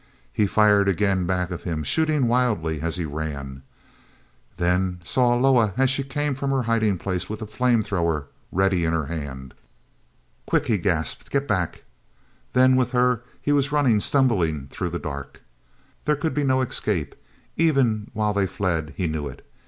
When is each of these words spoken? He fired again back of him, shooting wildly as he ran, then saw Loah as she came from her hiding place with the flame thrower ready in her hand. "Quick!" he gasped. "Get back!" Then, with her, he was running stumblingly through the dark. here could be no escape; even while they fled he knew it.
He 0.33 0.47
fired 0.47 0.89
again 0.89 1.27
back 1.27 1.51
of 1.51 1.61
him, 1.61 1.83
shooting 1.83 2.27
wildly 2.27 2.81
as 2.81 2.95
he 2.95 3.05
ran, 3.05 3.61
then 4.57 4.99
saw 5.03 5.35
Loah 5.35 5.75
as 5.77 5.91
she 5.91 6.01
came 6.01 6.33
from 6.33 6.49
her 6.49 6.63
hiding 6.63 6.97
place 6.97 7.29
with 7.29 7.37
the 7.39 7.45
flame 7.45 7.83
thrower 7.83 8.25
ready 8.51 8.83
in 8.83 8.93
her 8.93 9.05
hand. 9.05 9.53
"Quick!" 10.47 10.65
he 10.65 10.79
gasped. 10.79 11.29
"Get 11.29 11.47
back!" 11.47 11.83
Then, 12.53 12.75
with 12.77 12.93
her, 12.93 13.21
he 13.39 13.51
was 13.51 13.71
running 13.71 13.99
stumblingly 13.99 14.69
through 14.71 14.89
the 14.89 14.97
dark. 14.97 15.43
here 16.03 16.15
could 16.15 16.33
be 16.33 16.43
no 16.43 16.61
escape; 16.61 17.13
even 17.55 18.09
while 18.13 18.33
they 18.33 18.47
fled 18.47 18.95
he 18.97 19.05
knew 19.05 19.27
it. 19.27 19.45